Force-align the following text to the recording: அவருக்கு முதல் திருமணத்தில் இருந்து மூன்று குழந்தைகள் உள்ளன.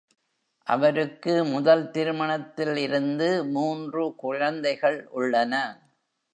அவருக்கு 0.67 1.45
முதல் 1.45 1.91
திருமணத்தில் 1.91 2.75
இருந்து 2.77 3.45
மூன்று 3.45 4.15
குழந்தைகள் 4.15 5.07
உள்ளன. 5.11 5.53